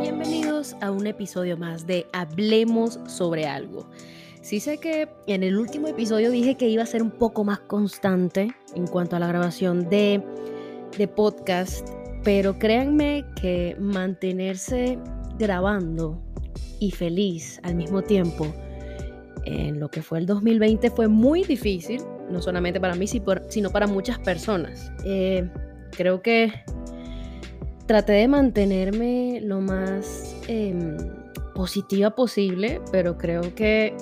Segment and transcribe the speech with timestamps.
[0.00, 3.88] Bienvenidos a un episodio más de Hablemos sobre algo.
[4.40, 7.58] Sí sé que en el último episodio dije que iba a ser un poco más
[7.60, 10.22] constante en cuanto a la grabación de,
[10.96, 11.86] de podcast,
[12.24, 14.98] pero créanme que mantenerse
[15.38, 16.22] grabando
[16.80, 18.46] y feliz al mismo tiempo
[19.44, 23.86] en lo que fue el 2020 fue muy difícil, no solamente para mí, sino para
[23.86, 24.92] muchas personas.
[25.04, 25.48] Eh,
[25.96, 26.52] creo que
[27.86, 30.96] traté de mantenerme lo más em,
[31.54, 33.96] positiva posible, pero creo que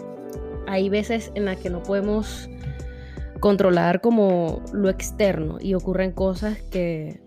[0.67, 2.51] hay veces en las que no podemos
[3.41, 7.21] controlar como lo externo y ocurren cosas que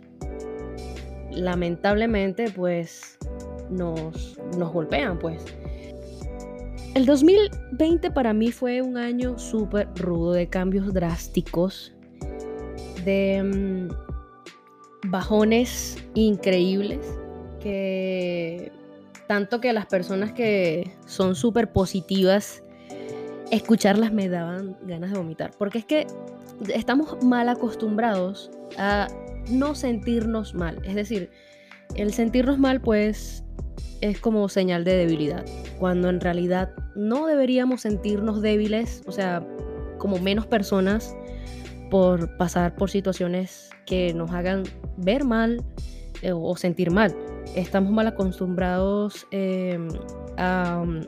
[1.32, 3.18] lamentablemente pues
[3.70, 5.44] nos, nos golpean pues.
[6.96, 11.94] El 2020 para mí fue un año súper rudo de cambios drásticos,
[13.06, 17.00] de mm, bajones increíbles,
[17.60, 18.72] que
[19.28, 22.64] tanto que las personas que son súper positivas,
[23.52, 26.08] escucharlas me daban ganas de vomitar, porque es que
[26.74, 29.08] estamos mal acostumbrados a
[29.52, 31.30] no sentirnos mal, es decir,
[31.96, 33.44] el sentirnos mal pues
[34.02, 35.46] es como señal de debilidad,
[35.80, 39.46] cuando en realidad no deberíamos sentirnos débiles, o sea,
[39.98, 41.16] como menos personas
[41.90, 44.64] por pasar por situaciones que nos hagan
[44.98, 45.64] ver mal
[46.22, 47.16] eh, o sentir mal.
[47.56, 49.88] Estamos mal acostumbrados em,
[50.38, 51.02] a um,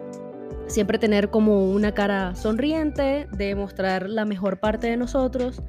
[0.67, 5.61] siempre tener como una cara sonriente, de mostrar la mejor parte de nosotros,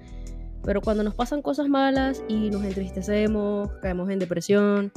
[0.65, 4.93] pero cuando nos pasan cosas malas y nos entristecemos, caemos en depresión,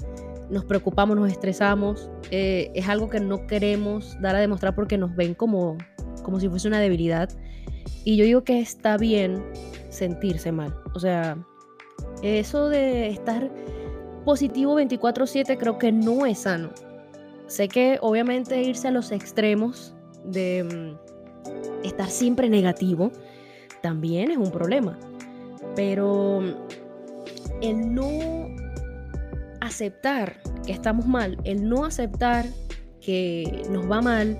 [0.49, 5.15] nos preocupamos, nos estresamos, eh, es algo que no queremos dar a demostrar porque nos
[5.15, 5.77] ven como,
[6.23, 7.29] como si fuese una debilidad.
[8.03, 9.43] Y yo digo que está bien
[9.89, 10.75] sentirse mal.
[10.93, 11.37] O sea,
[12.21, 13.51] eso de estar
[14.23, 16.71] positivo 24/7 creo que no es sano.
[17.47, 23.11] Sé que obviamente irse a los extremos de mm, estar siempre negativo
[23.81, 24.97] también es un problema.
[25.75, 26.41] Pero
[27.61, 28.47] el no
[29.65, 32.45] aceptar que estamos mal, el no aceptar
[33.01, 34.37] que nos va mal,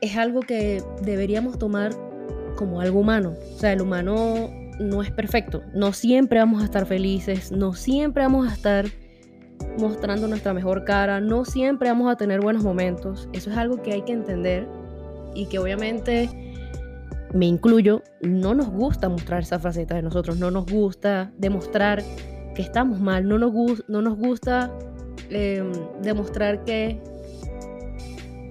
[0.00, 1.92] es algo que deberíamos tomar
[2.56, 3.34] como algo humano.
[3.54, 5.62] O sea, el humano no es perfecto.
[5.74, 8.86] No siempre vamos a estar felices, no siempre vamos a estar
[9.78, 13.28] mostrando nuestra mejor cara, no siempre vamos a tener buenos momentos.
[13.32, 14.66] Eso es algo que hay que entender
[15.34, 16.28] y que obviamente
[17.32, 22.02] me incluyo, no nos gusta mostrar esa faceta de nosotros, no nos gusta demostrar
[22.60, 23.52] estamos mal, no nos,
[23.88, 24.72] no nos gusta
[25.30, 25.72] em,
[26.02, 27.00] demostrar que,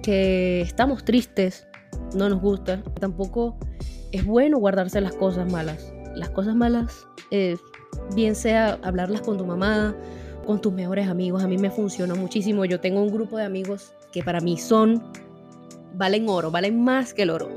[0.02, 1.66] que estamos tristes,
[2.14, 2.82] no nos gusta.
[2.98, 3.56] Tampoco
[4.12, 5.92] es bueno guardarse las cosas malas.
[6.14, 7.06] Las cosas malas,
[8.14, 9.94] bien sea hablarlas con tu mamá,
[10.46, 12.64] con tus mejores amigos, a mí me funciona muchísimo.
[12.64, 15.02] Yo tengo un grupo de amigos que para mí son,
[15.94, 17.50] valen oro, valen más que el oro.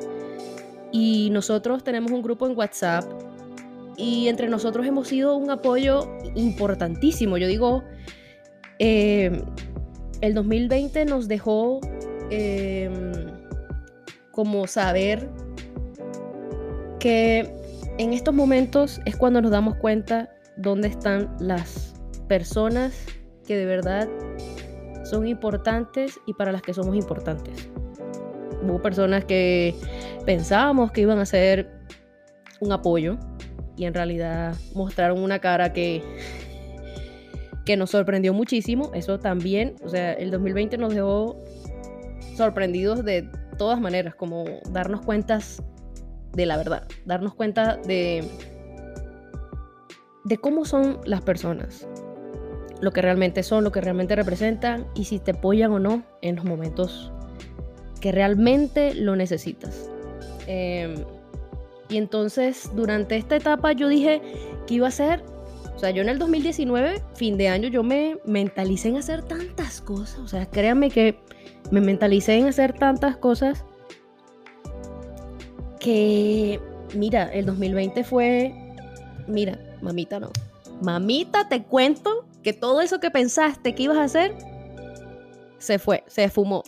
[0.92, 3.04] Y nosotros tenemos un grupo en WhatsApp
[3.98, 7.38] y entre nosotros hemos sido un apoyo importantísimo.
[7.38, 7.84] Yo digo,
[8.80, 9.42] eh,
[10.22, 11.80] el 2020 nos dejó
[12.30, 13.12] em,
[14.32, 15.30] como saber
[17.00, 17.52] que
[17.98, 21.94] en estos momentos es cuando nos damos cuenta dónde están las
[22.28, 22.94] personas
[23.46, 24.08] que de verdad
[25.04, 27.70] son importantes y para las que somos importantes.
[28.64, 29.76] Hubo personas que
[30.26, 31.70] pensábamos que iban a ser
[32.62, 33.18] un apoyo,
[33.76, 36.04] y en realidad mostraron una cara que,
[37.66, 38.92] que nos sorprendió muchísimo.
[38.94, 41.42] Eso también, o sea, el 2020 nos dejó
[42.36, 45.62] sorprendidos de todas maneras, como darnos cuentas
[46.34, 48.28] de la verdad, darnos cuenta de,
[50.24, 51.88] de cómo son las personas,
[52.82, 56.36] lo que realmente son, lo que realmente representan y si te apoyan o no en
[56.36, 57.12] los momentos
[58.02, 59.90] que realmente lo necesitas.
[60.48, 61.06] Eh,
[61.94, 64.20] y entonces durante esta etapa yo dije
[64.66, 65.24] que iba a ser,
[65.76, 69.80] o sea, yo en el 2019, fin de año, yo me mentalicé en hacer tantas
[69.80, 71.20] cosas, o sea, créanme que
[71.70, 73.64] me mentalicé en hacer tantas cosas
[75.80, 76.60] que,
[76.96, 78.56] mira, el 2020 fue,
[79.28, 80.32] mira, mamita no,
[80.82, 84.36] mamita te cuento que todo eso que pensaste que ibas a hacer,
[85.60, 86.64] se fue, se fumó.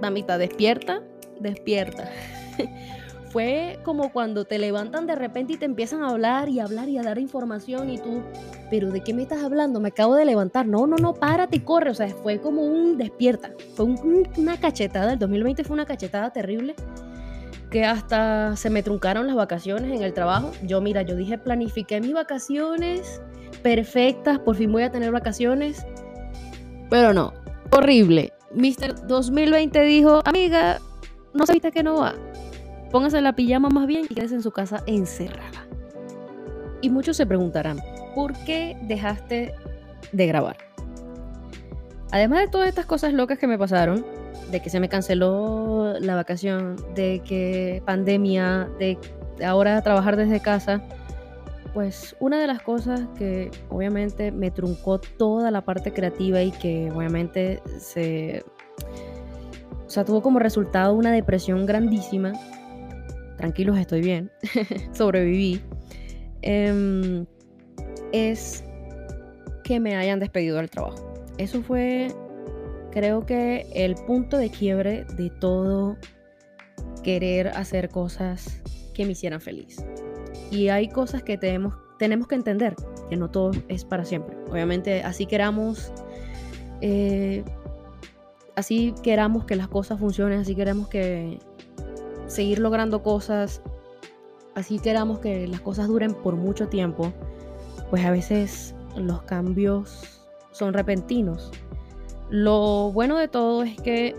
[0.00, 1.02] Mamita, despierta,
[1.40, 2.08] despierta.
[3.30, 6.98] fue como cuando te levantan de repente y te empiezan a hablar y hablar y
[6.98, 8.22] a dar información y tú,
[8.70, 9.80] pero ¿de qué me estás hablando?
[9.80, 10.66] Me acabo de levantar.
[10.66, 11.90] No, no, no, párate y corre.
[11.90, 13.50] O sea, fue como un despierta.
[13.74, 15.12] Fue una cachetada.
[15.12, 16.74] El 2020 fue una cachetada terrible.
[17.70, 20.52] que hasta se me truncaron las vacaciones en el trabajo.
[20.62, 23.20] Yo, mira, yo dije, planifiqué mis vacaciones
[23.62, 25.84] perfectas, por fin voy a tener vacaciones.
[26.90, 27.32] Pero no,
[27.72, 28.32] horrible.
[28.54, 29.06] Mr.
[29.06, 30.78] 2020 dijo, amiga,
[31.34, 32.14] no sabiste que no va.
[32.90, 35.66] Póngase la pijama más bien y quédese en su casa encerrada.
[36.80, 37.80] Y muchos se preguntarán,
[38.14, 39.54] ¿por qué dejaste
[40.12, 40.56] de grabar?
[42.12, 44.04] Además de todas estas cosas locas que me pasaron,
[44.50, 48.98] de que se me canceló la vacación, de que pandemia, de
[49.44, 50.82] ahora trabajar desde casa,
[51.74, 56.90] pues una de las cosas que obviamente me truncó toda la parte creativa y que
[56.90, 58.44] obviamente se...
[59.86, 62.32] O sea, tuvo como resultado una depresión grandísima.
[63.36, 64.30] Tranquilos, estoy bien.
[64.92, 65.60] Sobreviví.
[66.42, 67.26] Em,
[68.12, 68.64] es
[69.64, 71.14] que me hayan despedido del trabajo.
[71.38, 72.08] Eso fue
[72.96, 75.98] creo que el punto de quiebre de todo
[77.02, 78.62] querer hacer cosas
[78.94, 79.84] que me hicieran feliz.
[80.50, 82.74] Y hay cosas que tenemos, tenemos que entender,
[83.10, 84.34] que no todo es para siempre.
[84.50, 85.92] Obviamente, así queramos,
[86.80, 87.44] eh,
[88.54, 91.38] así queramos que las cosas funcionen, así queremos que
[92.26, 93.62] seguir logrando cosas,
[94.54, 97.12] así queramos que las cosas duren por mucho tiempo,
[97.90, 101.50] pues a veces los cambios son repentinos.
[102.30, 104.14] Lo bueno de todo es que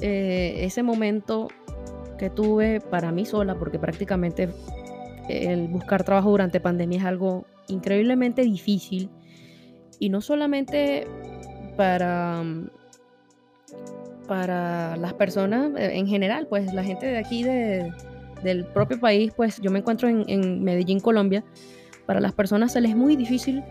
[0.00, 1.48] eh, ese momento
[2.18, 4.48] que tuve para mí sola, porque prácticamente
[5.28, 9.10] el buscar trabajo durante pandemia es algo increíblemente difícil,
[9.98, 11.06] y no solamente
[11.76, 12.42] para,
[14.26, 19.60] para las personas eh, en general, pues la gente de aquí del propio país, pues
[19.60, 21.44] yo me encuentro en, en Medellín, Colombia,
[22.06, 23.62] para las personas se les es muy difícil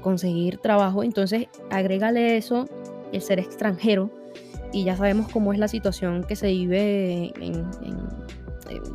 [0.00, 2.66] conseguir trabajo, entonces agrégale eso
[3.12, 4.10] el ser extranjero
[4.72, 7.66] y ya sabemos cómo es la situación que se vive en,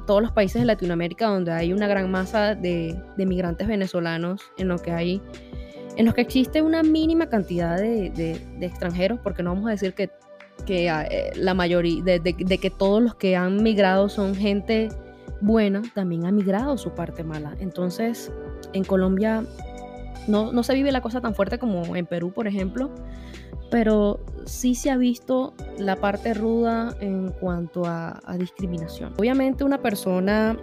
[0.07, 4.79] todos los países de Latinoamérica donde hay una gran masa de, migrantes venezolanos, en lo
[4.79, 5.21] que hay,
[5.97, 10.09] en los que existe una mínima cantidad de, extranjeros, porque no vamos a decir que,
[10.67, 14.89] que eh, la mayoría, de, que todos los que han migrado son gente
[15.39, 17.55] buena, también ha migrado su parte mala.
[17.59, 18.31] Entonces,
[18.73, 19.45] en Colombia
[20.27, 22.91] no, no se vive la cosa tan fuerte como en Perú, por ejemplo,
[23.71, 29.13] pero sí se ha visto la parte ruda en cuanto a, discriminación.
[29.17, 30.57] Obviamente una persona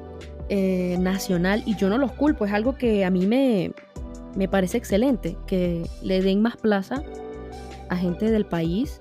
[0.51, 3.73] eh, nacional, y yo no los culpo, es algo que a mí me,
[4.37, 7.03] me parece excelente, que le den más plaza
[7.89, 9.01] a gente del país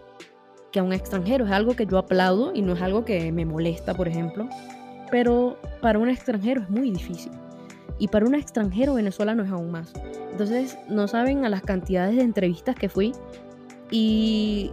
[0.74, 1.46] que a un extranjero.
[1.46, 4.50] Es algo que yo aplaudo y no es algo que me molesta, por ejemplo.
[5.10, 7.32] Pero para un extranjero es muy difícil.
[8.00, 9.94] Y para un extranjero venezolano es aún más.
[10.32, 13.14] Entonces, no saben a las cantidades de entrevistas que fui
[13.92, 14.72] y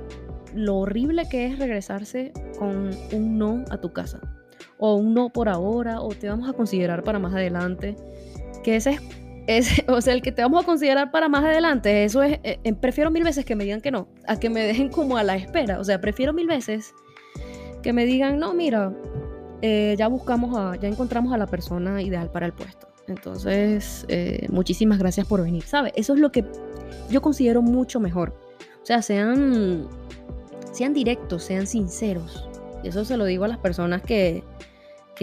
[0.55, 4.21] lo horrible que es regresarse con un no a tu casa.
[4.79, 7.95] O un no por ahora, o te vamos a considerar para más adelante.
[8.65, 9.01] Que ese es,
[9.89, 12.73] o sea, el que te vamos a considerar para más adelante, eso es, eh, eh,
[12.75, 15.37] prefiero mil veces que me digan que no, a que me dejen como a la
[15.37, 15.81] espera.
[15.81, 16.95] O sea, prefiero mil veces
[17.83, 18.93] que me digan, no, mira,
[19.63, 22.89] eh, ya buscamos, a, ya encontramos a la persona ideal para el puesto.
[23.09, 24.07] Entonces,
[24.51, 25.65] muchísimas gracias por venir.
[25.65, 25.93] ¿Sabe?
[25.97, 26.45] Eso es lo que
[27.11, 28.33] yo considero mucho mejor
[28.83, 29.87] o sea, sean,
[30.73, 32.49] sean directos, sean sinceros.
[32.83, 34.43] Eso se lo digo a las personas que,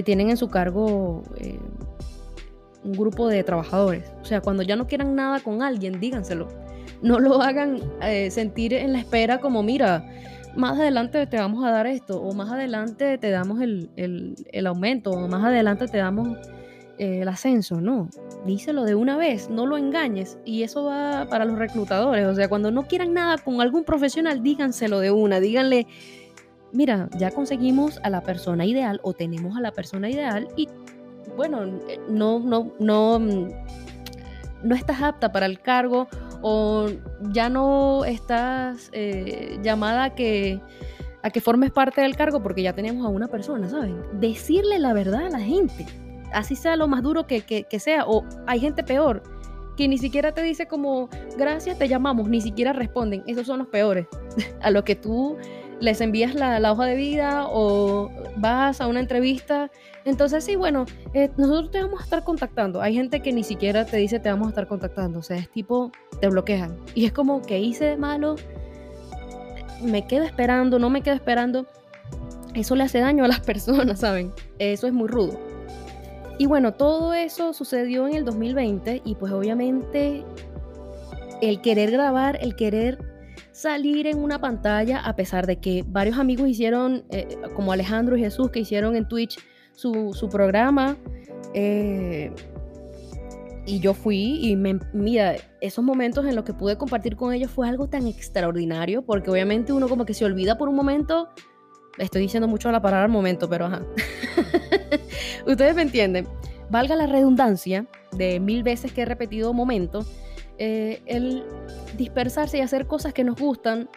[0.06, 1.24] tienen en su cargo
[2.88, 4.12] un grupo de trabajadores.
[4.22, 6.48] O sea, cuando ya no quieran nada con alguien, díganselo.
[7.02, 10.10] No lo hagan eh, sentir en la espera como, mira,
[10.56, 15.12] más adelante te vamos a dar esto, o más adelante te damos el, el aumento,
[15.12, 16.38] o más adelante te damos
[16.98, 18.10] eh, el ascenso, no.
[18.46, 20.38] Díselo de una vez, no lo engañes.
[20.46, 22.26] Y eso va para los reclutadores.
[22.26, 25.40] O sea, cuando no quieran nada con algún profesional, díganselo de una.
[25.40, 25.86] Díganle,
[26.72, 30.68] mira, ya conseguimos a la persona ideal o tenemos a la persona ideal y
[31.38, 31.66] bueno,
[32.10, 36.10] no, no, no, no estás apta para el cargo
[36.42, 36.88] o
[37.32, 40.60] ya no estás eh, llamada a que
[41.24, 44.02] a que formes parte del cargo porque ya tenemos a una persona, ¿saben?
[44.20, 45.86] Decirle la verdad a la gente
[46.34, 49.24] así sea lo más duro que, sea, o hay gente peor
[49.76, 53.24] que ni siquiera te dice como gracias, te llamamos, ni siquiera responden.
[53.28, 54.08] Esos son los peores.
[54.62, 55.38] a lo que tú
[55.80, 59.70] les envías la, hoja de vida o vas a una entrevista.
[60.06, 62.82] Entonces sí, bueno, eh, nosotros te vamos a estar contactando.
[62.82, 65.20] Hay gente que ni siquiera te dice te vamos a estar contactando.
[65.20, 66.78] O sea, es tipo, te bloquean.
[66.96, 68.36] Y es como, que hice de malo?
[69.82, 71.68] Me quedo esperando, no me quedo esperando.
[72.54, 74.32] Eso le hace daño a las personas, ¿saben?
[74.60, 75.40] Eso es muy rudo.
[76.40, 80.24] Y bueno, todo eso sucedió en el 2020 y pues obviamente
[81.42, 83.00] el querer grabar, el querer
[83.58, 88.20] salir en una pantalla, a pesar de que varios amigos hicieron, eh, como Alejandro y
[88.20, 89.40] Jesús, que hicieron en Twitch
[89.74, 90.96] su, programa.
[91.56, 92.32] Eh,
[93.66, 97.50] y yo fui y me, mira, esos momentos en los que pude compartir con ellos
[97.50, 101.30] fue algo tan extraordinario, porque obviamente uno como que se olvida por un momento,
[101.98, 103.82] estoy diciendo mucho la palabra momento, pero ajá.
[105.48, 106.28] Ustedes me entienden.
[106.70, 110.06] Valga la redundancia de mil veces que he repetido momento,
[110.60, 111.44] eh, el
[111.98, 113.90] dispersarse y hacer cosas que nos gustan,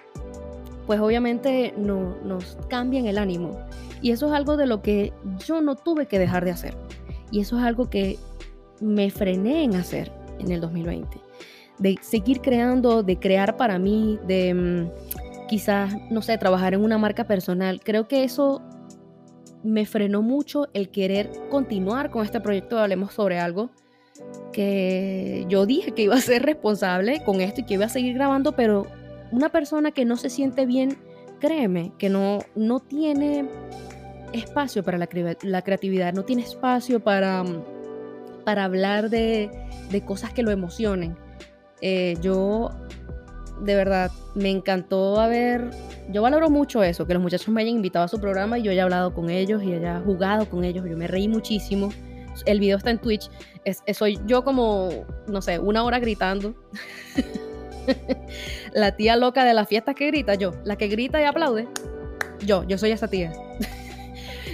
[0.86, 3.58] pues obviamente no, nos cambian el ánimo.
[4.02, 5.12] Y eso es algo de lo que
[5.46, 6.76] yo no tuve que dejar de hacer.
[7.30, 8.18] Y eso es algo que
[8.80, 11.18] me frené en hacer en el 2020.
[11.78, 16.98] De seguir creando, de crear para mí, de mm, quizás, no sé, trabajar en una
[16.98, 17.80] marca personal.
[17.82, 18.62] Creo que eso
[19.62, 23.70] me frenó mucho el querer continuar con este proyecto de Hablemos sobre algo
[24.52, 28.14] que yo dije que iba a ser responsable con esto y que iba a seguir
[28.14, 28.86] grabando, pero
[29.30, 30.98] una persona que no se siente bien,
[31.40, 33.48] créeme, que no, no tiene
[34.32, 35.08] espacio para la,
[35.42, 37.44] la creatividad, no tiene espacio para
[38.44, 39.50] para hablar de,
[40.04, 41.16] cosas que lo emocionen.
[41.80, 42.70] Eh, yo,
[43.62, 45.70] de verdad, me encantó haber,
[46.10, 48.70] yo valoro mucho eso, que los muchachos me hayan invitado a su programa y yo
[48.70, 51.90] haya hablado con ellos y haya jugado con ellos, yo me reí muchísimo.
[52.46, 53.30] El video está en Twitch,
[53.64, 54.90] es, soy yo como,
[55.26, 56.54] no sé, una hora gritando.
[58.72, 61.68] la tía loca de las fiestas que grita, yo, la que grita y aplaude,
[62.44, 63.32] yo, yo soy esa tía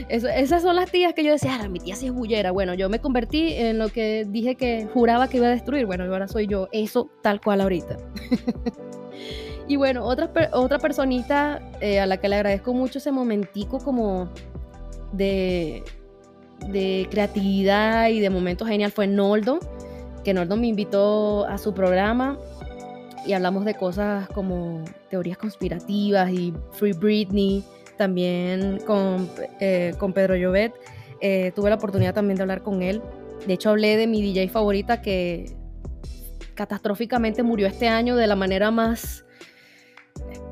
[0.08, 2.50] esas son las tías que yo decía, ah, mi tía sí es bullera.
[2.50, 5.86] Bueno, yo me convertí en lo que dije que juraba que iba a destruir.
[5.86, 7.96] Bueno, ahora soy yo, eso tal cual ahorita.
[9.68, 14.28] y bueno, otra, otra personita eh, a la que le agradezco mucho ese momentico como
[15.12, 15.82] de,
[16.68, 19.60] de creatividad y de momento genial fue Noldo,
[20.24, 22.38] que Noldo me invitó a su programa
[23.26, 27.64] y hablamos de cosas como teorías conspirativas y Free Britney
[27.96, 29.28] también con,
[29.60, 30.72] eh, con Pedro Llobet.
[31.20, 33.02] Eh, tuve la oportunidad también de hablar con él.
[33.46, 35.56] De hecho, hablé de mi DJ favorita que
[36.54, 39.24] catastróficamente murió este año de la manera más,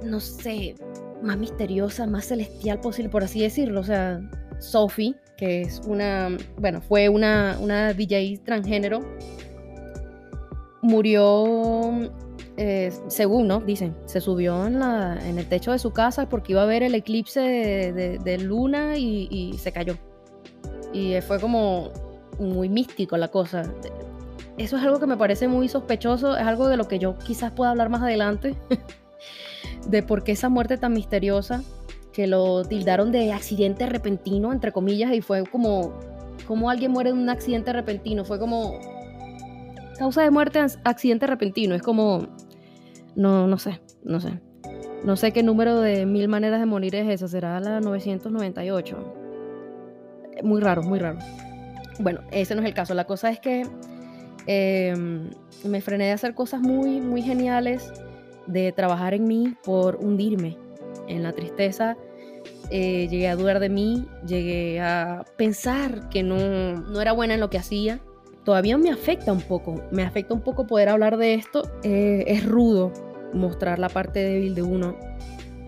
[0.02, 0.74] no sé,
[1.22, 3.80] más misteriosa, más celestial posible, por así decirlo.
[3.80, 4.20] O sea,
[4.58, 9.00] Sophie, que es una, bueno, fue una, una DJ transgénero,
[10.82, 12.10] murió
[12.56, 13.60] eh, según, ¿no?
[13.60, 16.84] Dicen, se subió en, la, en el techo de su casa porque iba a ver
[16.84, 19.96] el eclipse de, luna y, se cayó.
[20.92, 21.90] Y fue como
[22.38, 23.62] muy místico la cosa.
[24.56, 27.50] Eso es algo que me parece muy sospechoso, es algo de lo que yo quizás
[27.50, 28.54] pueda hablar más adelante,
[29.88, 31.64] de por qué esa muerte tan misteriosa,
[32.14, 35.92] que lo tildaron de accidente repentino, entre comillas, y fue como,
[36.46, 38.78] como alguien muere en un accidente repentino, fue como
[39.98, 42.28] causa de muerte, accidente repentino, es como
[43.16, 44.40] no, no sé, no sé.
[45.04, 49.14] No sé qué número de mil maneras de morir es esa, será la 998.
[50.42, 51.18] Muy raro, muy raro.
[51.98, 52.94] Bueno, ese no es el caso.
[52.94, 53.66] La cosa es que
[54.46, 55.30] em,
[55.64, 57.92] me frené de hacer cosas muy, muy geniales,
[58.46, 60.63] de trabajar en mí por hundirme
[61.08, 61.96] en la tristeza.
[62.70, 67.40] Eh, llegué a dudar de mí, llegué a pensar que no, no era buena en
[67.40, 68.00] lo que hacía
[68.44, 71.62] todavía me afecta un poco, me afecta un poco poder hablar de esto.
[71.82, 72.92] Eh, es rudo
[73.32, 74.96] mostrar la parte débil de uno.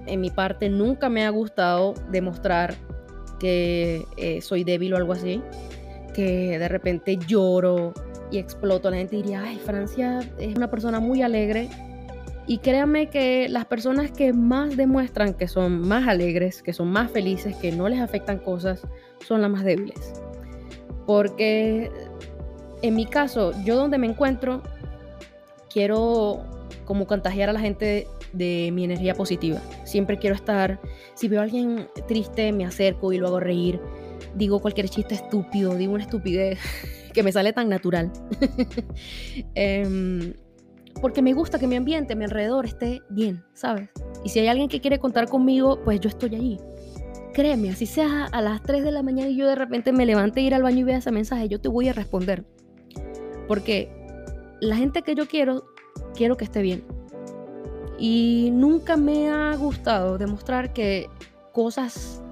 [0.06, 2.74] En mi parte nunca me ha gustado demostrar
[3.40, 5.42] que eh, soy débil o algo así,
[6.14, 7.92] que de repente lloro
[8.30, 8.90] y exploto.
[8.90, 11.68] La gente diría, ay, Francia es una persona muy alegre.
[12.46, 17.10] Y créanme que las personas que más demuestran que son más alegres, que son más
[17.10, 18.82] felices, que no les afectan cosas,
[19.26, 20.12] son las más débiles.
[21.06, 21.90] Porque
[22.82, 24.62] en mi caso, yo donde me encuentro,
[25.72, 26.44] quiero
[26.84, 29.60] como contagiar a la gente de, mi energía positiva.
[29.84, 30.80] Siempre quiero estar,
[31.14, 33.80] si veo a alguien triste, me acerco y lo hago reír.
[34.34, 36.58] Digo cualquier chiste estúpido, digo una estupidez
[37.12, 38.12] que me sale tan natural.
[39.54, 40.34] Em,
[41.00, 43.90] porque me gusta que mi ambiente, mi alrededor esté bien, ¿sabes?
[44.24, 46.58] Y si hay alguien que quiere contar conmigo, pues yo estoy allí.
[47.32, 50.40] Créeme, así sea a las 3 de la mañana y yo de repente me levante
[50.40, 52.44] ir al baño y vea ese mensaje, yo te voy a responder.
[53.46, 53.90] Porque
[54.60, 55.64] la gente que yo quiero,
[56.14, 56.84] quiero que esté bien.
[57.98, 61.08] Y nunca me ha gustado demostrar que
[61.52, 62.22] cosas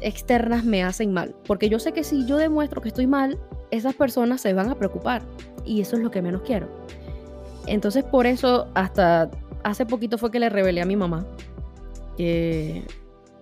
[0.00, 1.34] externas me hacen mal.
[1.46, 3.38] Porque yo sé que si yo demuestro que estoy mal,
[3.70, 5.22] esas personas se van a preocupar.
[5.64, 6.68] Y eso es lo que menos quiero.
[7.66, 9.30] Entonces por eso hasta
[9.62, 11.26] hace poquito fue que le revelé a mi mamá
[12.16, 12.84] que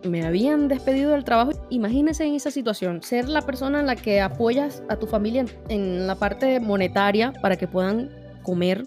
[0.09, 1.53] me habían despedido del trabajo.
[1.71, 6.07] Imagínense en esa situación, ser la persona en la que apoyas a tu familia en,
[6.07, 8.11] la parte monetaria para que puedan
[8.43, 8.87] comer,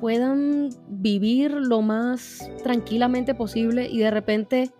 [0.00, 4.70] puedan vivir lo más tranquilamente posible y de repente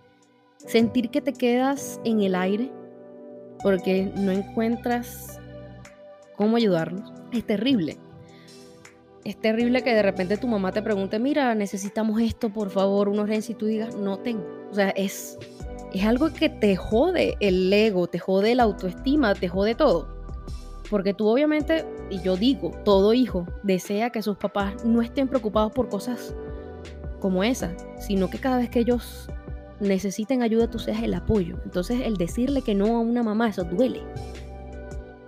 [0.58, 2.70] sentir que te quedas en el aire
[3.62, 5.38] porque no encuentras
[6.36, 7.12] cómo ayudarlos.
[7.32, 7.98] Es terrible.
[9.24, 13.22] Es terrible que de repente tu mamá te pregunte, mira, necesitamos esto, por favor, una
[13.22, 14.46] urgencia, y tú digas, no tengo.
[14.70, 15.38] O sea, es,
[15.92, 20.08] es algo que te jode el ego, te jode la autoestima, te jode todo.
[20.88, 25.72] Porque tú obviamente, y yo digo, todo hijo desea que sus papás no estén preocupados
[25.72, 26.34] por cosas
[27.20, 29.28] como esa, sino que cada vez que ellos
[29.80, 31.58] necesiten ayuda tú seas el apoyo.
[31.64, 34.00] Entonces el decirle que no a una mamá, eso duele.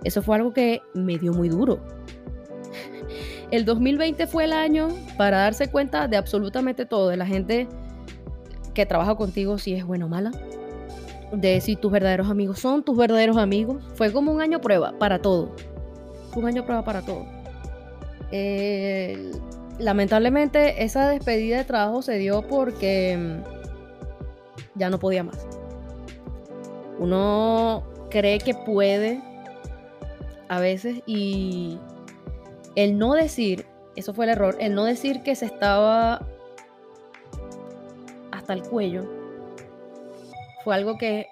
[0.03, 1.79] Eso fue algo que me dio muy duro.
[3.53, 7.67] El 2020 fue el año para darse cuenta de absolutamente todo, de la gente
[8.73, 10.31] que trabaja contigo, si es buena o mala,
[11.31, 13.83] de si tus verdaderos amigos son tus verdaderos amigos.
[13.93, 15.55] Fue como un año prueba para todo.
[16.31, 17.27] Fue un año prueba para todo.
[19.77, 25.45] lamentablemente esa despedida de trabajo se dio porque mm, ya no podía más.
[26.97, 29.21] Uno cree que puede
[30.49, 31.77] a veces y
[32.75, 33.65] el no decir,
[33.95, 36.25] eso fue el error, el no decir que se estaba
[38.31, 39.03] hasta el cuello
[40.63, 41.27] fue algo que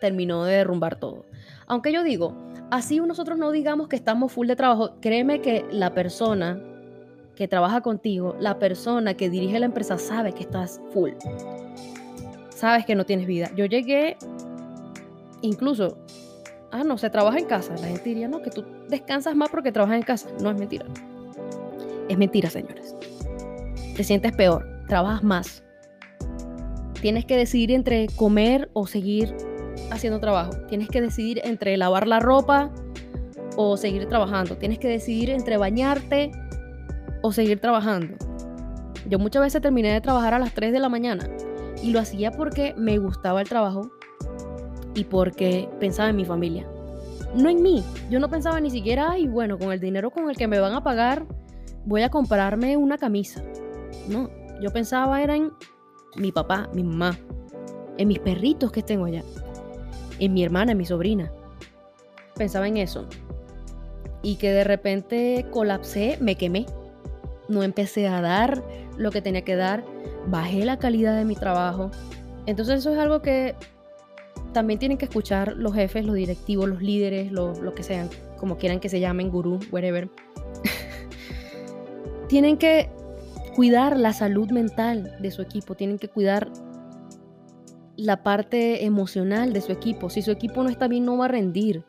[0.00, 1.24] terminó de derrumbar todo.
[1.66, 2.34] Aunque yo digo,
[2.70, 6.60] así nosotros no digamos que estamos full de trabajo, créeme que la persona
[7.36, 11.12] que trabaja contigo, la persona que dirige la empresa sabe que estás full.
[12.50, 13.50] Sabes que no tienes vida.
[13.56, 14.16] Yo llegué,
[15.40, 15.96] incluso,
[16.72, 17.74] ah, no, se trabaja en casa.
[17.76, 20.28] La gente diría, no, que tú descansas más porque trabajas en casa.
[20.40, 20.86] No es mentira.
[22.08, 22.94] Es mentira, señores.
[23.96, 25.62] Te sientes peor, trabajas más.
[27.00, 29.34] Tienes que decidir entre comer o seguir
[29.90, 30.52] haciendo trabajo.
[30.68, 32.70] Tienes que decidir entre lavar la ropa
[33.56, 34.56] o seguir trabajando.
[34.56, 36.30] Tienes que decidir entre bañarte
[37.22, 38.16] o seguir trabajando.
[39.08, 41.28] Yo muchas veces terminé de trabajar a las 3 de la mañana
[41.82, 43.90] y lo hacía porque me gustaba el trabajo
[44.94, 46.66] y porque pensaba en mi familia.
[47.34, 47.84] No en mí.
[48.10, 50.74] Yo no pensaba ni siquiera, ay, bueno, con el dinero con el que me van
[50.74, 51.26] a pagar
[51.84, 53.42] voy a comprarme una camisa.
[54.08, 55.52] No, yo pensaba era en
[56.16, 57.18] mi papá, mi mamá,
[57.98, 59.22] en mis perritos que tengo allá,
[60.18, 61.32] en mi hermana, en mi sobrina.
[62.36, 63.06] Pensaba en eso.
[64.22, 66.66] Y que de repente colapsé, me quemé.
[67.48, 68.62] No empecé a dar
[68.96, 69.84] lo que tenía que dar,
[70.26, 71.90] bajé la calidad de mi trabajo.
[72.46, 73.54] Entonces eso es algo que
[74.52, 78.80] también tienen que escuchar los jefes, los directivos, los líderes, lo, que sean, como quieran
[78.80, 80.08] que se llamen, gurú, whatever.
[82.28, 82.90] tienen que
[83.54, 86.50] cuidar la salud mental de su equipo, tienen que cuidar
[87.96, 90.10] la parte emocional de su equipo.
[90.10, 91.84] Si su equipo no está bien, no va a rendir.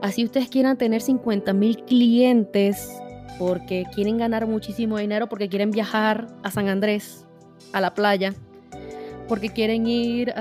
[0.00, 2.90] Así ustedes quieran tener 50 mil clientes
[3.38, 7.26] porque quieren ganar muchísimo dinero, porque quieren viajar a San Andrés,
[7.72, 8.34] a la playa,
[9.28, 10.32] porque quieren ir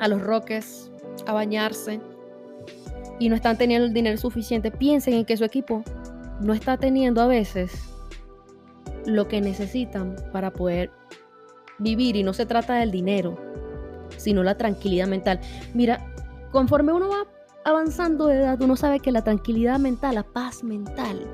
[0.00, 0.90] a los roques
[1.26, 2.00] a bañarse
[3.18, 5.84] y no están teniendo el dinero suficiente, piensen en que su equipo
[6.40, 7.70] no está teniendo a veces
[9.06, 10.90] lo que necesitan para poder
[11.78, 13.38] vivir y no se trata del dinero,
[14.16, 15.40] sino la tranquilidad mental.
[15.74, 16.04] Mira,
[16.50, 17.26] conforme uno va
[17.64, 21.26] avanzando de edad, uno sabe que la tranquilidad mental, la paz mental,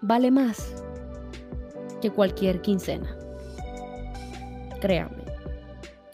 [0.00, 0.82] vale más
[2.00, 3.14] que cualquier quincena.
[4.80, 5.21] Créanme.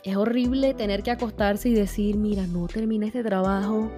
[0.08, 3.90] Es horrible tener que acostarse y decir, mira, no terminé este trabajo,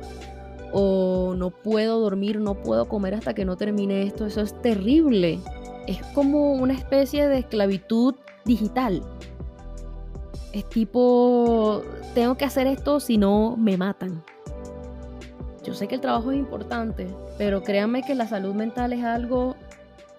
[0.73, 4.27] o no puedo dormir, no puedo comer hasta que no termine esto.
[4.27, 5.38] Eso es terrible.
[5.87, 9.05] Es como una especie de esclavitud digital.
[10.53, 14.20] Es tipo, tengo que hacer esto si no me matan.
[15.62, 17.07] Yo sé que el trabajo es importante,
[17.38, 19.55] pero créanme que la salud mental es algo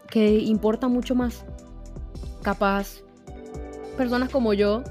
[0.09, 1.43] que importa mucho más.
[2.43, 3.01] Capaz,
[3.97, 4.83] personas como yo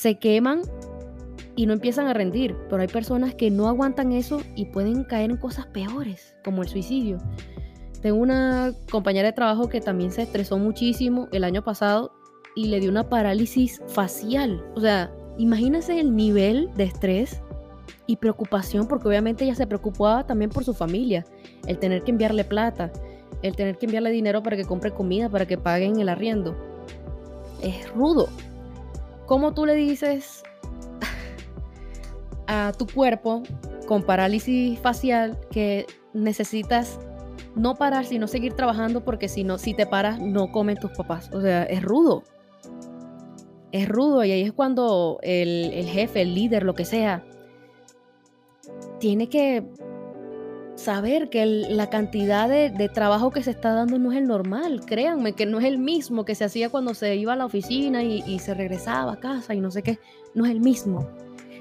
[0.00, 0.62] se queman
[1.56, 5.30] y no empiezan a rendir, pero hay personas que no aguantan eso y pueden caer
[5.30, 7.18] en cosas peores, como el suicidio.
[8.00, 12.12] Tengo una compañera de trabajo que también se estresó muchísimo el año pasado
[12.56, 14.64] y le dio una parálisis facial.
[14.74, 17.42] O sea, imagínense el nivel de estrés
[18.06, 21.26] y preocupación, porque obviamente ella se preocupaba también por su familia,
[21.66, 22.90] el tener que enviarle plata,
[23.42, 26.56] el tener que enviarle dinero para que compre comida, para que paguen el arriendo.
[27.62, 28.30] Es rudo.
[29.30, 30.42] ¿Cómo tú le dices
[32.48, 33.44] a tu cuerpo
[33.86, 36.98] con parálisis facial que necesitas
[37.54, 41.30] no parar, sino seguir trabajando porque si no, si te paras, no comen tus papás.
[41.32, 42.24] O sea, es rudo.
[43.70, 47.24] Es rudo y ahí es cuando el, jefe, el líder, lo que sea,
[48.98, 49.62] tiene que
[50.80, 54.80] saber que la cantidad de, trabajo que se está dando no es el normal.
[54.86, 58.02] Créanme que no es el mismo que se hacía cuando se iba a la oficina
[58.02, 59.98] y, y se regresaba a casa y no sé qué.
[60.34, 61.08] No es el mismo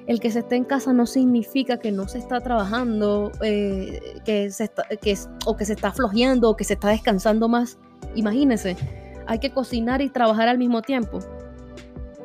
[0.09, 4.49] el que se esté en casa no significa que no se está trabajando, eh, que
[4.49, 7.77] se está, que, o que se está flojeando o que se está descansando más.
[8.15, 8.75] Imagínense,
[9.27, 11.19] hay que cocinar y trabajar al mismo tiempo.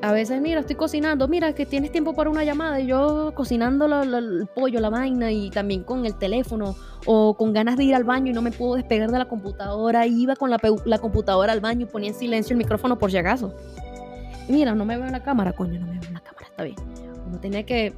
[0.04, 3.86] A veces, mira, estoy cocinando, mira, que tienes tiempo para una llamada y yo cocinando
[4.02, 8.04] el pollo, la vaina y también con el teléfono o con ganas de ir al
[8.04, 10.06] baño y no me puedo despegar de la computadora.
[10.06, 13.54] Iba con la, computadora al baño y ponía en silencio el micrófono por si acaso.
[14.46, 16.64] Mira, no me veo en la cámara, coño, no me veo en la cámara, está
[16.64, 16.76] bien
[17.26, 17.94] uno tenía que,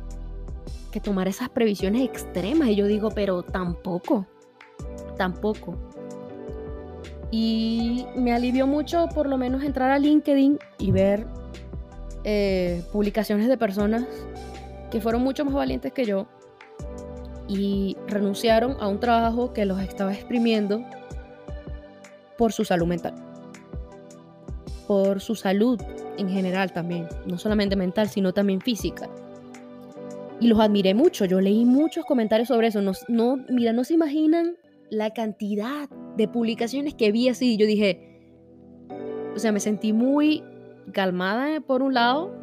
[0.93, 2.69] que tomar esas previsiones extremas.
[2.69, 4.29] Y yo digo, pero tampoco,
[5.17, 5.75] tampoco.
[7.33, 11.27] Y me alivió mucho por lo menos entrar a LinkedIn y ver
[12.29, 14.05] eh, publicaciones de personas
[14.91, 16.27] que fueron mucho más valientes que yo
[17.47, 20.85] y renunciaron a un trabajo que los estaba exprimiendo
[22.37, 23.15] por su salud mental,
[24.89, 25.81] por su salud
[26.19, 29.09] en general también, no solamente mental, sino también física.
[30.41, 32.83] Y los admiré mucho, yo leí muchos comentarios sobre eso.
[32.83, 34.57] No, no, mira, no se imaginan
[34.91, 37.57] la cantidad de publicaciones que vi así.
[37.57, 38.19] Yo dije,
[39.33, 40.43] o sea, me sentí muy
[40.93, 42.35] calmada por un lado,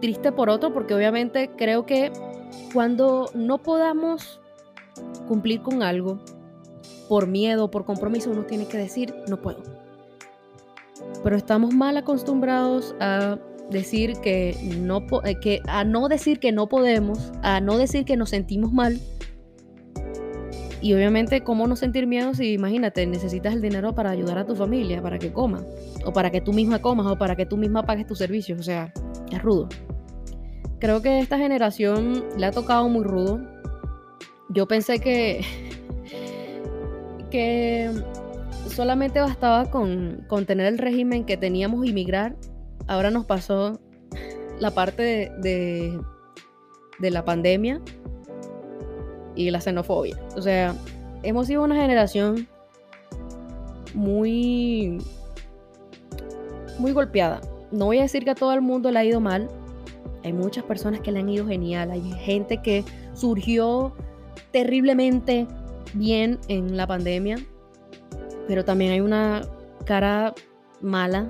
[0.00, 2.12] triste por otro, porque obviamente creo que
[2.72, 4.40] cuando no podamos
[5.28, 6.18] cumplir con algo,
[7.08, 9.82] por miedo, por compromiso, uno tiene que decir, no puedo
[11.22, 13.38] pero estamos mal acostumbrados a
[13.70, 18.16] decir que no eh, que a no decir que no podemos, a no decir que
[18.16, 18.98] nos sentimos mal.
[20.82, 24.56] Y obviamente, ¿cómo no sentir miedo si imagínate, necesitas el dinero para ayudar a tu
[24.56, 25.64] familia, para que coma,
[26.04, 28.58] o para que tú misma comas, o para que tú misma pagues tus servicios?
[28.58, 28.92] O sea,
[29.30, 29.68] es rudo.
[30.80, 33.40] Creo que esta generación le ha tocado muy rudo.
[34.48, 35.44] Yo pensé que,
[37.30, 37.88] que
[38.66, 42.34] solamente bastaba con, tener el régimen que teníamos inmigrar.
[42.88, 43.80] Ahora nos pasó
[44.58, 45.96] la parte de,
[46.98, 47.80] de, la pandemia
[49.34, 50.16] y la xenofobia.
[50.36, 50.74] O sea,
[51.22, 52.48] hemos sido una generación
[53.94, 54.98] muy,
[56.78, 57.40] muy golpeada.
[57.70, 59.48] No voy a decir que a todo el mundo le ha ido mal.
[60.24, 61.90] Hay muchas personas que le han ido genial.
[61.90, 63.94] Hay gente que surgió
[64.52, 65.46] terriblemente
[65.94, 67.38] bien en la pandemia
[68.46, 69.42] pero también hay una
[69.84, 70.34] cara
[70.80, 71.28] mala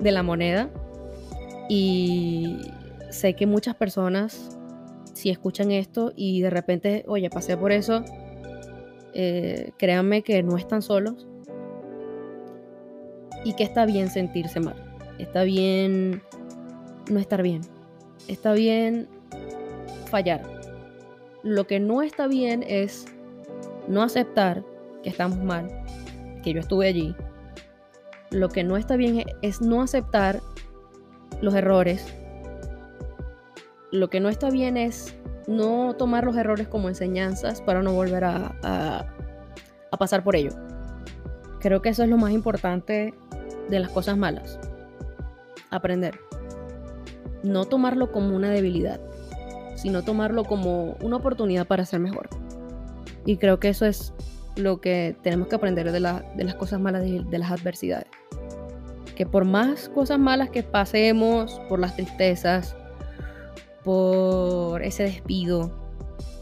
[0.00, 0.68] de la moneda
[1.68, 2.58] y
[3.10, 4.58] sé que muchas personas
[5.22, 8.04] si escuchan esto y de repente, oye, pasé por eso,
[9.14, 11.28] eh, créanme que no están solos
[13.44, 14.74] y que está bien sentirse mal,
[15.20, 16.22] está bien
[17.08, 17.60] no estar bien,
[18.26, 19.06] está bien
[20.10, 20.42] fallar.
[21.44, 23.04] Lo que no está bien es
[23.86, 24.64] no aceptar
[25.04, 25.68] que estamos mal,
[26.42, 27.14] que yo estuve allí.
[28.30, 30.40] Lo que no está bien es no aceptar
[31.40, 32.12] los errores.
[33.92, 35.14] Lo que no está bien es
[35.46, 39.06] no tomar los errores como enseñanzas para no volver a,
[39.98, 40.50] pasar por ello.
[41.60, 43.14] Creo que eso es lo más importante
[43.68, 44.58] de las cosas malas.
[45.70, 46.18] Aprender.
[47.42, 48.98] No tomarlo como una debilidad,
[49.76, 52.30] sino tomarlo como una oportunidad para ser mejor.
[53.26, 54.12] Y creo que eso es
[54.56, 58.08] lo que tenemos que aprender de, las cosas malas, de, de, las adversidades.
[59.14, 62.74] Que por más cosas malas que pasemos, por las tristezas,
[63.84, 65.70] por ese despido,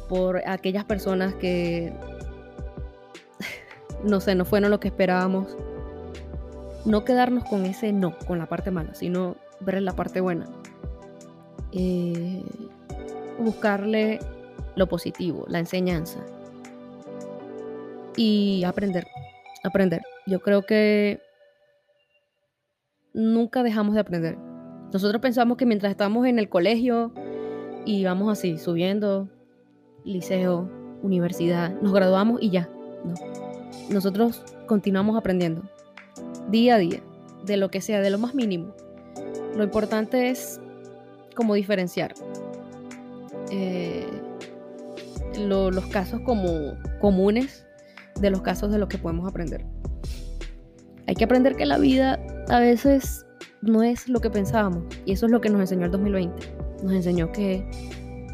[0.09, 1.93] por aquellas personas que,
[4.05, 5.57] no sé, no fueron lo que esperábamos,
[6.85, 10.47] no quedarnos con ese no, con la parte mala, sino ver la parte buena.
[11.73, 12.43] Eh,
[13.39, 14.19] buscarle
[14.77, 16.21] lo positivo, la enseñanza,
[18.17, 19.07] y aprender,
[19.65, 20.03] aprender.
[20.27, 21.21] Yo creo que
[23.13, 24.50] nunca dejamos de aprender.
[24.93, 27.13] Nosotros pensamos que mientras estamos en el colegio
[27.85, 29.29] y así, subiendo,
[30.05, 30.69] liceo,
[31.03, 32.69] universidad, nos graduamos y ya.
[33.05, 33.15] No.
[33.89, 35.63] Nosotros continuamos aprendiendo
[36.51, 37.01] día a día,
[37.45, 38.75] de lo que sea, de lo más mínimo.
[39.57, 40.61] Lo importante es
[41.35, 42.15] como diferenciar
[43.51, 44.07] eh,
[45.39, 47.67] los casos como comunes
[48.21, 49.65] de los casos de los que podemos aprender.
[51.07, 53.25] Hay que aprender que la vida a veces
[53.63, 56.55] no es lo que pensábamos y eso es lo que nos enseñó el 2020.
[56.83, 57.65] Nos enseñó que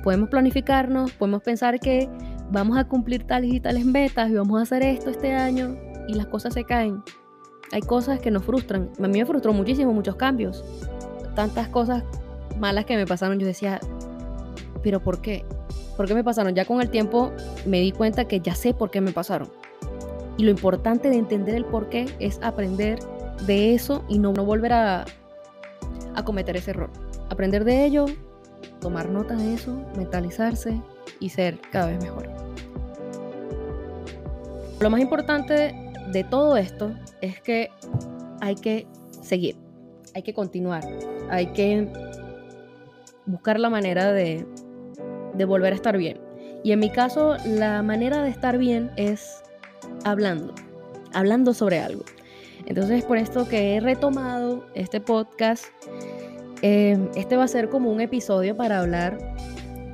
[0.05, 2.09] podemos planificarnos, podemos pensar que
[2.51, 5.77] vamos a cumplir tales y tales metas y vamos a hacer esto este año
[6.09, 7.03] y las cosas se caen.
[7.73, 8.91] Hay cosas que nos frustran.
[8.99, 10.65] A mí me frustró muchísimo muchos cambios.
[11.35, 12.05] Tantas cosas
[12.59, 13.39] malas que me pasaron.
[13.41, 13.81] Yo decía,
[14.83, 15.45] pero ¿por qué?
[15.97, 16.55] ¿Por qué me pasaron?
[16.55, 17.33] Ya con el tiempo
[17.67, 19.49] me di cuenta que ya sé por qué me pasaron.
[20.39, 22.99] Y lo importante de entender el por qué es aprender
[23.45, 25.05] de eso y no, volver a,
[26.15, 26.91] a cometer ese error.
[27.29, 28.07] Aprender de ello
[28.81, 30.81] tomar nota de eso, mentalizarse
[31.21, 32.29] y ser cada vez mejor.
[34.81, 35.75] Lo más importante
[36.13, 37.71] de todo esto es que
[38.41, 38.87] hay que
[39.23, 39.57] seguir,
[40.15, 40.85] hay que continuar,
[41.31, 41.91] hay que
[43.25, 44.47] buscar la manera de,
[45.35, 46.21] de volver a estar bien.
[46.63, 49.43] Y en mi caso, la manera de estar bien es
[50.05, 50.55] hablando,
[51.13, 52.05] hablando sobre algo.
[52.67, 55.67] Entonces, por esto que he retomado este podcast,
[56.63, 59.19] em, este va a ser como un episodio para hablar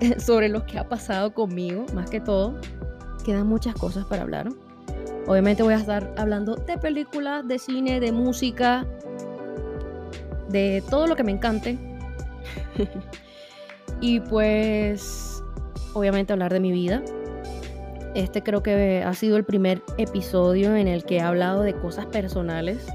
[0.19, 2.59] sobre lo que ha pasado conmigo, más que todo.
[3.25, 4.49] Quedan muchas cosas para hablar.
[5.27, 8.87] Obviamente voy a estar hablando de películas, de cine, de música,
[10.49, 11.79] de todo lo que me encante.
[14.01, 15.43] y pues,
[15.93, 17.03] obviamente hablar de mi vida,
[18.15, 22.07] este creo que ha sido el primer episodio en el que he hablado de cosas
[22.07, 22.87] personales.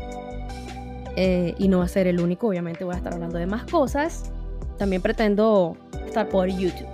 [1.15, 3.63] Eh, y no va a ser el único, obviamente voy a estar hablando de más
[3.65, 4.31] cosas.
[4.77, 5.75] También pretendo
[6.05, 6.87] estar por YouTube.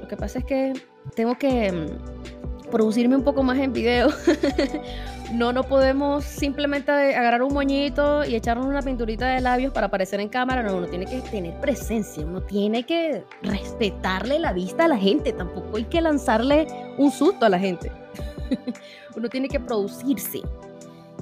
[0.00, 0.72] Lo que pasa es que
[1.16, 4.10] tengo que mm, producirme un poco más en video
[5.32, 10.20] No, no podemos simplemente agarrar un moñito y echarnos una pinturita de labios para aparecer
[10.20, 10.62] en cámara.
[10.62, 15.32] No, uno tiene que tener presencia, uno tiene que respetarle la vista a la gente.
[15.32, 17.90] Tampoco hay que lanzarle un susto a la gente.
[19.16, 20.40] uno tiene que producirse.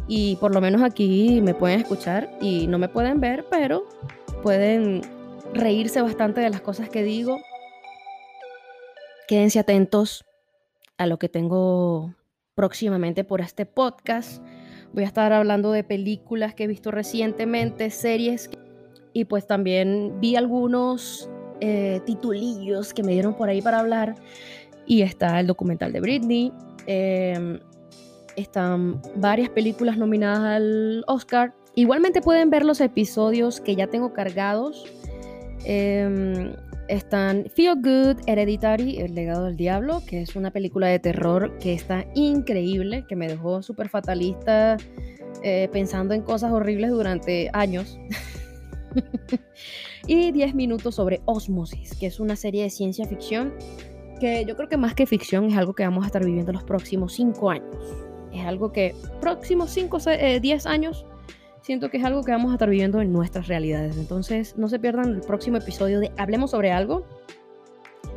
[0.08, 3.86] Y por lo menos aquí me pueden escuchar y no me pueden ver, pero
[4.42, 5.02] pueden
[5.54, 7.38] reírse bastante de las cosas que digo.
[9.28, 10.24] Quédense atentos
[10.98, 12.14] a lo que tengo
[12.54, 14.42] próximamente por este podcast.
[14.92, 18.50] Voy a estar hablando de películas que he visto recientemente, series
[19.14, 21.30] y pues también vi algunos
[21.60, 24.16] eh, titulillos que me dieron por ahí para hablar
[24.86, 26.52] y está el documental de Britney.
[26.86, 27.58] Em,
[28.36, 31.54] están varias películas nominadas al Oscar.
[31.74, 34.84] Igualmente pueden ver los episodios que ya tengo cargados.
[35.64, 36.54] Em,
[36.88, 41.72] están Feel Good, Hereditary, El legado del diablo, que es una película de terror que
[41.72, 44.76] está increíble, que me dejó súper fatalista,
[45.42, 47.98] eh, pensando en cosas horribles durante años.
[50.06, 53.54] y 10 minutos sobre Osmosis, que es una serie de ciencia ficción
[54.22, 56.62] que yo creo que más que ficción es algo que vamos a estar viviendo los
[56.62, 57.76] próximos 5 años.
[58.32, 59.98] Es algo que próximos 5,
[60.40, 61.04] 10 eh, años
[61.60, 63.96] siento que es algo que vamos a estar viviendo en nuestras realidades.
[63.96, 67.04] Entonces, no se pierdan el próximo episodio de Hablemos sobre algo.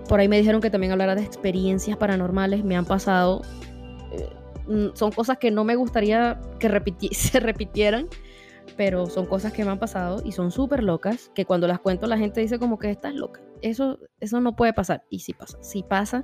[0.07, 2.63] Por ahí me dijeron que también hablara de experiencias paranormales.
[2.63, 3.41] Me han pasado.
[4.11, 4.29] Eh,
[4.67, 6.69] mm, son cosas que no me gustaría que
[7.13, 8.09] se repitieran.
[8.77, 11.31] Pero son cosas que me han pasado y son súper locas.
[11.33, 13.41] Que cuando las cuento la gente dice como que estás loca.
[13.61, 15.03] Eso, eso no puede pasar.
[15.09, 15.57] Y sí pasa.
[15.61, 16.23] Sí pasa.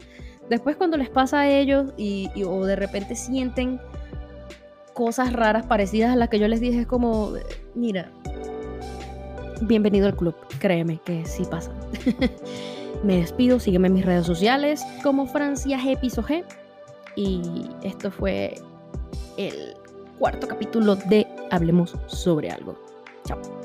[0.50, 3.80] Después cuando les pasa a ellos y o de repente sienten
[4.94, 7.34] cosas raras parecidas a las que yo les dije, es como,
[7.76, 8.12] mira,
[9.62, 11.72] bienvenido al club, créeme que sí pasa.
[13.04, 16.46] Me despido, sígueme en mis redes sociales como Francia G.
[17.16, 17.42] Y
[17.84, 18.56] esto fue
[19.38, 19.76] el
[20.20, 22.76] cuarto capítulo de Hablemos sobre algo.
[23.26, 23.61] Chao.